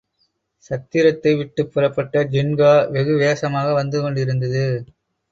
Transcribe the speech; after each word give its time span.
சத்திரத்தை 0.65 1.31
விட்டுப் 1.35 1.69
புறப்பட்ட 1.73 2.23
ஜின்கா 2.25 2.71
வெகு 2.91 3.17
வேசமாக 3.17 3.75
வந்துகொண்டிருந்தது. 3.79 4.63